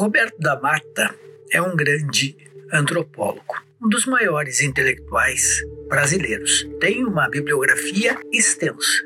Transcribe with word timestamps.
Roberto 0.00 0.38
da 0.38 0.58
Mata 0.58 1.14
é 1.52 1.60
um 1.60 1.76
grande 1.76 2.34
antropólogo, 2.72 3.54
um 3.82 3.86
dos 3.86 4.06
maiores 4.06 4.62
intelectuais 4.62 5.60
brasileiros. 5.90 6.66
Tem 6.80 7.04
uma 7.04 7.28
bibliografia 7.28 8.18
extensa. 8.32 9.04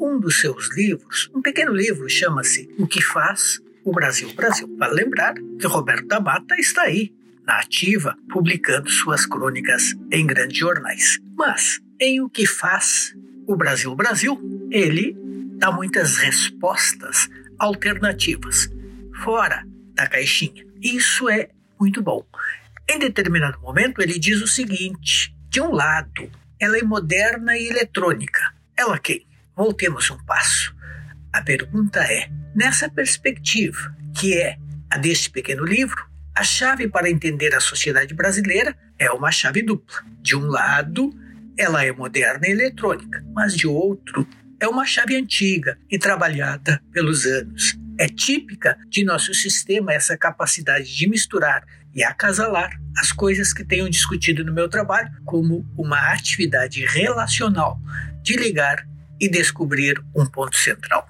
Um 0.00 0.18
dos 0.18 0.40
seus 0.40 0.74
livros, 0.74 1.30
um 1.34 1.42
pequeno 1.42 1.74
livro, 1.74 2.08
chama-se 2.08 2.66
O 2.78 2.86
que 2.86 3.02
faz 3.02 3.60
o 3.84 3.92
Brasil 3.92 4.32
Brasil. 4.32 4.66
Vale 4.78 4.94
lembrar 4.94 5.34
que 5.34 5.66
Roberto 5.66 6.06
da 6.06 6.20
Mata 6.20 6.54
está 6.58 6.84
aí, 6.84 7.12
na 7.44 7.58
ativa, 7.58 8.16
publicando 8.32 8.88
suas 8.88 9.26
crônicas 9.26 9.92
em 10.10 10.26
grandes 10.26 10.56
jornais. 10.56 11.18
Mas, 11.36 11.82
em 12.00 12.22
O 12.22 12.30
que 12.30 12.46
faz 12.46 13.14
o 13.46 13.54
Brasil 13.54 13.94
Brasil, 13.94 14.40
ele 14.70 15.19
dá 15.60 15.70
muitas 15.70 16.16
respostas 16.16 17.28
alternativas, 17.58 18.70
fora 19.22 19.62
da 19.94 20.06
caixinha. 20.06 20.64
Isso 20.80 21.28
é 21.28 21.50
muito 21.78 22.02
bom. 22.02 22.24
Em 22.88 22.98
determinado 22.98 23.60
momento, 23.60 24.00
ele 24.00 24.18
diz 24.18 24.40
o 24.40 24.48
seguinte: 24.48 25.36
de 25.50 25.60
um 25.60 25.70
lado, 25.70 26.30
ela 26.58 26.78
é 26.78 26.82
moderna 26.82 27.56
e 27.58 27.68
eletrônica. 27.68 28.40
Ela 28.74 28.98
quem? 28.98 29.26
Voltemos 29.54 30.10
um 30.10 30.16
passo. 30.24 30.74
A 31.30 31.42
pergunta 31.42 32.00
é: 32.00 32.30
nessa 32.54 32.88
perspectiva, 32.88 33.94
que 34.18 34.38
é 34.38 34.56
a 34.88 34.96
deste 34.96 35.28
pequeno 35.28 35.64
livro, 35.64 36.08
a 36.34 36.42
chave 36.42 36.88
para 36.88 37.10
entender 37.10 37.54
a 37.54 37.60
sociedade 37.60 38.14
brasileira 38.14 38.74
é 38.98 39.10
uma 39.10 39.30
chave 39.30 39.60
dupla. 39.60 40.02
De 40.22 40.34
um 40.34 40.46
lado, 40.46 41.10
ela 41.58 41.84
é 41.84 41.92
moderna 41.92 42.46
e 42.46 42.50
eletrônica, 42.50 43.22
mas 43.34 43.54
de 43.54 43.66
outro, 43.66 44.26
é 44.60 44.68
uma 44.68 44.84
chave 44.84 45.16
antiga 45.16 45.78
e 45.90 45.98
trabalhada 45.98 46.80
pelos 46.92 47.24
anos. 47.24 47.78
É 47.98 48.06
típica 48.06 48.78
de 48.88 49.02
nosso 49.02 49.32
sistema 49.32 49.92
essa 49.92 50.16
capacidade 50.16 50.94
de 50.94 51.08
misturar 51.08 51.64
e 51.94 52.04
acasalar 52.04 52.70
as 52.98 53.10
coisas 53.10 53.52
que 53.52 53.64
tenho 53.64 53.88
discutido 53.88 54.44
no 54.44 54.52
meu 54.52 54.68
trabalho 54.68 55.10
como 55.24 55.66
uma 55.76 56.12
atividade 56.12 56.84
relacional 56.84 57.80
de 58.22 58.36
ligar 58.36 58.86
e 59.18 59.28
descobrir 59.28 60.02
um 60.14 60.26
ponto 60.26 60.56
central. 60.56 61.08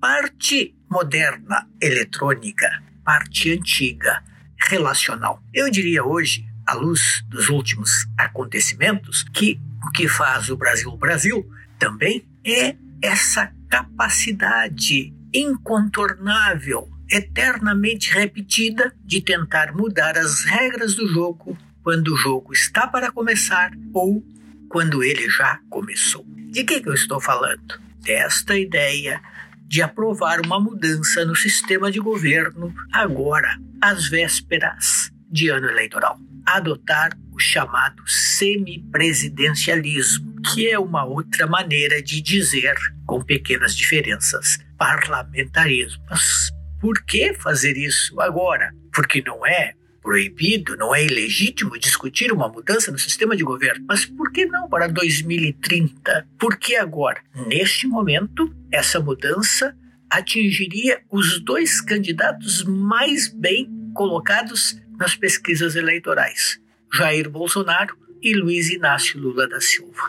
Parte 0.00 0.74
moderna 0.90 1.68
eletrônica, 1.80 2.82
parte 3.04 3.52
antiga 3.52 4.22
relacional. 4.68 5.42
Eu 5.52 5.70
diria 5.70 6.04
hoje 6.04 6.46
à 6.66 6.74
luz 6.74 7.24
dos 7.28 7.48
últimos 7.48 8.06
acontecimentos, 8.36 9.24
que 9.32 9.58
o 9.86 9.90
que 9.92 10.06
faz 10.06 10.50
o 10.50 10.56
Brasil 10.56 10.90
o 10.90 10.96
Brasil 10.96 11.48
também 11.78 12.28
é 12.44 12.76
essa 13.02 13.50
capacidade 13.68 15.14
incontornável, 15.32 16.88
eternamente 17.10 18.12
repetida, 18.12 18.94
de 19.04 19.20
tentar 19.20 19.72
mudar 19.72 20.18
as 20.18 20.44
regras 20.44 20.94
do 20.94 21.08
jogo 21.08 21.56
quando 21.82 22.08
o 22.08 22.16
jogo 22.16 22.52
está 22.52 22.86
para 22.86 23.10
começar 23.10 23.70
ou 23.92 24.22
quando 24.68 25.02
ele 25.02 25.28
já 25.30 25.58
começou. 25.70 26.24
De 26.50 26.64
que, 26.64 26.80
que 26.80 26.88
eu 26.88 26.94
estou 26.94 27.20
falando? 27.20 27.80
Desta 28.00 28.56
ideia 28.58 29.20
de 29.66 29.82
aprovar 29.82 30.40
uma 30.44 30.60
mudança 30.60 31.24
no 31.24 31.34
sistema 31.34 31.90
de 31.90 31.98
governo 31.98 32.72
agora, 32.92 33.58
às 33.80 34.08
vésperas 34.08 35.10
de 35.28 35.48
ano 35.48 35.68
eleitoral 35.68 36.18
adotar 36.46 37.10
o 37.36 37.38
chamado 37.38 38.02
semipresidencialismo, 38.06 40.36
que 40.52 40.68
é 40.68 40.78
uma 40.78 41.04
outra 41.04 41.46
maneira 41.46 42.02
de 42.02 42.22
dizer, 42.22 42.74
com 43.06 43.22
pequenas 43.22 43.76
diferenças, 43.76 44.58
parlamentarismo. 44.78 46.02
Mas 46.08 46.50
por 46.80 47.04
que 47.04 47.34
fazer 47.34 47.76
isso 47.76 48.18
agora? 48.20 48.72
Porque 48.90 49.20
não 49.20 49.46
é 49.46 49.74
proibido, 50.00 50.74
não 50.76 50.94
é 50.94 51.04
ilegítimo 51.04 51.78
discutir 51.78 52.32
uma 52.32 52.48
mudança 52.48 52.90
no 52.90 52.98
sistema 52.98 53.36
de 53.36 53.44
governo. 53.44 53.84
Mas 53.86 54.06
por 54.06 54.32
que 54.32 54.46
não 54.46 54.66
para 54.68 54.86
2030? 54.86 56.26
Por 56.38 56.56
que 56.56 56.76
agora? 56.76 57.20
Neste 57.46 57.86
momento, 57.86 58.50
essa 58.72 58.98
mudança 58.98 59.76
atingiria 60.08 61.02
os 61.10 61.44
dois 61.44 61.82
candidatos 61.82 62.64
mais 62.64 63.28
bem 63.28 63.68
colocados 63.94 64.80
nas 64.98 65.14
pesquisas 65.14 65.76
eleitorais: 65.76 66.58
Jair 66.92 67.28
Bolsonaro 67.28 67.96
e 68.22 68.34
Luiz 68.34 68.70
Inácio 68.70 69.20
Lula 69.20 69.48
da 69.48 69.60
Silva. 69.60 70.08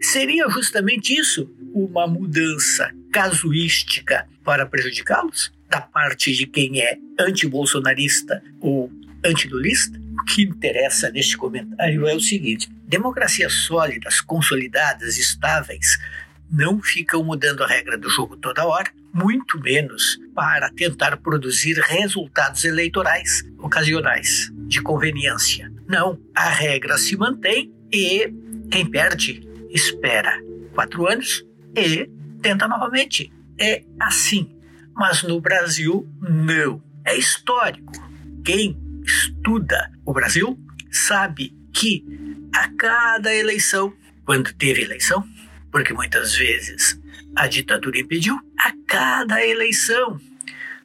Seria 0.00 0.48
justamente 0.48 1.14
isso 1.14 1.48
uma 1.72 2.06
mudança 2.06 2.92
casuística 3.12 4.28
para 4.44 4.66
prejudicá-los? 4.66 5.52
Da 5.70 5.80
parte 5.80 6.34
de 6.34 6.46
quem 6.46 6.82
é 6.82 6.98
antibolsonarista 7.18 8.42
ou 8.60 8.92
antilulista? 9.24 9.98
O 10.20 10.24
que 10.24 10.42
interessa 10.42 11.10
neste 11.10 11.36
comentário 11.36 12.06
é 12.06 12.14
o 12.14 12.20
seguinte: 12.20 12.68
democracias 12.84 13.52
sólidas, 13.52 14.20
consolidadas, 14.20 15.16
estáveis, 15.16 15.98
não 16.50 16.82
ficam 16.82 17.24
mudando 17.24 17.64
a 17.64 17.66
regra 17.66 17.96
do 17.96 18.10
jogo 18.10 18.36
toda 18.36 18.66
hora, 18.66 18.92
muito 19.12 19.60
menos 19.60 20.18
para 20.34 20.70
tentar 20.70 21.16
produzir 21.18 21.78
resultados 21.78 22.64
eleitorais 22.64 23.44
ocasionais, 23.58 24.50
de 24.66 24.80
conveniência. 24.80 25.70
Não, 25.86 26.18
a 26.34 26.48
regra 26.48 26.96
se 26.96 27.16
mantém 27.16 27.72
e 27.92 28.32
quem 28.70 28.86
perde 28.86 29.46
espera 29.70 30.40
quatro 30.74 31.06
anos 31.06 31.44
e 31.76 32.08
tenta 32.40 32.66
novamente. 32.66 33.32
É 33.58 33.84
assim. 34.00 34.56
Mas 34.94 35.22
no 35.22 35.40
Brasil, 35.40 36.08
não. 36.20 36.82
É 37.04 37.16
histórico. 37.16 37.92
Quem 38.44 38.76
estuda 39.04 39.90
o 40.04 40.12
Brasil 40.12 40.58
sabe 40.90 41.54
que 41.72 42.04
a 42.54 42.68
cada 42.68 43.34
eleição, 43.34 43.92
quando 44.24 44.52
teve 44.52 44.82
eleição, 44.82 45.26
porque 45.70 45.92
muitas 45.92 46.34
vezes 46.36 47.00
a 47.36 47.46
ditadura 47.46 47.98
impediu, 47.98 48.38
a 48.58 48.72
cada 48.86 49.44
eleição 49.44 50.20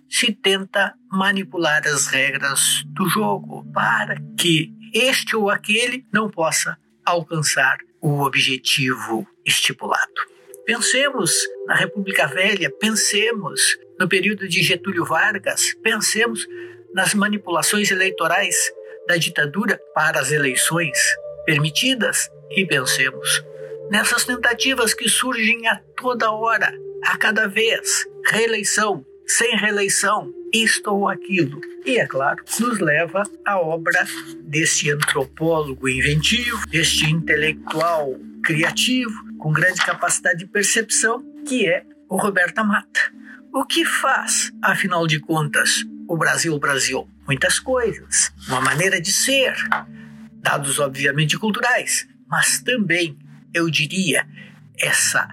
se 0.10 0.32
tenta 0.32 0.94
manipular 1.12 1.86
as 1.86 2.08
regras 2.08 2.84
do 2.88 3.08
jogo 3.10 3.66
para 3.74 4.16
que 4.38 4.74
este 4.94 5.36
ou 5.36 5.50
aquele 5.50 6.06
não 6.14 6.30
possa 6.30 6.78
alcançar 7.06 7.78
o 8.02 8.22
objetivo 8.22 9.28
estipulado. 9.46 10.38
Pensemos 10.66 11.32
na 11.66 11.76
República 11.76 12.28
Velha, 12.28 12.70
pensemos 12.70 13.78
no 14.00 14.08
período 14.08 14.48
de 14.48 14.62
Getúlio 14.62 15.06
Vargas, 15.06 15.74
pensemos 15.82 16.46
nas 16.94 17.14
manipulações 17.14 17.92
eleitorais 17.92 18.72
da 19.08 19.18
ditadura 19.18 19.80
para 19.94 20.20
as 20.20 20.32
eleições 20.32 20.98
permitidas 21.46 22.30
e 22.52 22.66
pensemos 22.66 23.44
nessas 23.90 24.26
tentativas 24.26 24.94
que 24.94 25.10
surgem 25.10 25.68
a 25.68 25.80
toda 25.96 26.32
hora, 26.32 26.74
a 27.04 27.18
cada 27.18 27.48
vez, 27.48 28.06
reeleição, 28.26 29.06
sem 29.26 29.56
reeleição, 29.58 30.32
isto 30.54 30.92
ou 30.92 31.08
aquilo. 31.08 31.60
E, 31.86 32.00
é 32.00 32.06
claro, 32.06 32.44
nos 32.60 32.80
leva 32.80 33.24
à 33.46 33.60
obra 33.60 34.06
desse 34.42 34.92
antropólogo 34.92 35.88
inventivo, 35.88 36.66
deste 36.68 37.10
intelectual 37.10 38.16
criativo, 38.44 39.14
com 39.38 39.52
grande 39.52 39.86
capacidade 39.86 40.40
de 40.40 40.48
percepção, 40.48 41.24
que 41.46 41.68
é 41.68 41.84
o 42.10 42.18
Roberto 42.18 42.64
Mata. 42.64 43.12
O 43.54 43.66
que 43.66 43.84
faz, 43.86 44.52
afinal 44.62 45.08
de 45.08 45.20
contas, 45.20 45.84
o 46.08 46.18
Brasil 46.18 46.54
o 46.54 46.60
Brasil? 46.60 47.08
Muitas 47.26 47.60
coisas. 47.60 48.32
Uma 48.48 48.62
maneira 48.62 49.02
de 49.02 49.12
ser, 49.12 49.54
dados 50.42 50.80
obviamente 50.80 51.38
culturais, 51.38 52.08
mas 52.30 52.62
também 52.62 53.18
eu 53.58 53.70
diria, 53.70 54.26
essa 54.80 55.28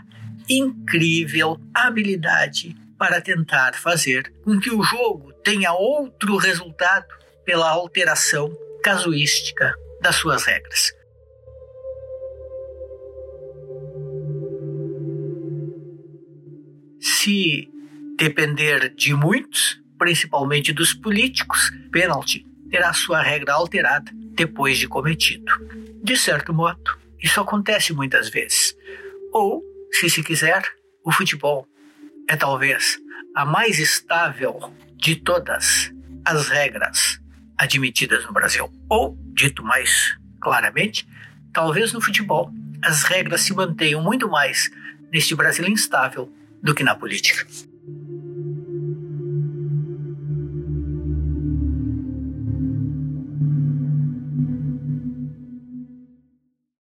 incrível 0.48 1.60
habilidade 1.72 2.74
para 2.98 3.20
tentar 3.20 3.74
fazer 3.74 4.32
com 4.42 4.58
que 4.58 4.70
o 4.70 4.82
jogo 4.82 5.32
tenha 5.44 5.72
outro 5.72 6.36
resultado 6.36 7.06
pela 7.44 7.68
alteração 7.68 8.50
casuística 8.82 9.74
das 10.00 10.16
suas 10.16 10.44
regras. 10.44 10.92
Se 17.00 17.68
depender 18.16 18.94
de 18.94 19.14
muitos, 19.14 19.80
principalmente 19.98 20.72
dos 20.72 20.94
políticos, 20.94 21.70
pênalti 21.92 22.46
terá 22.70 22.92
sua 22.92 23.22
regra 23.22 23.54
alterada 23.54 24.10
depois 24.34 24.78
de 24.78 24.88
cometido. 24.88 25.52
De 26.02 26.16
certo 26.16 26.52
modo, 26.52 27.03
isso 27.24 27.40
acontece 27.40 27.94
muitas 27.94 28.28
vezes. 28.28 28.76
Ou, 29.32 29.62
se 29.90 30.10
se 30.10 30.22
quiser, 30.22 30.62
o 31.02 31.10
futebol 31.10 31.66
é 32.28 32.36
talvez 32.36 32.98
a 33.34 33.46
mais 33.46 33.78
estável 33.78 34.60
de 34.94 35.16
todas 35.16 35.90
as 36.22 36.48
regras 36.48 37.18
admitidas 37.56 38.26
no 38.26 38.32
Brasil. 38.32 38.70
Ou, 38.90 39.16
dito 39.32 39.64
mais 39.64 40.14
claramente, 40.38 41.08
talvez 41.50 41.94
no 41.94 42.00
futebol 42.00 42.52
as 42.82 43.04
regras 43.04 43.40
se 43.40 43.54
mantenham 43.54 44.02
muito 44.02 44.28
mais 44.28 44.70
neste 45.10 45.34
Brasil 45.34 45.66
instável 45.66 46.30
do 46.62 46.74
que 46.74 46.84
na 46.84 46.94
política. 46.94 47.46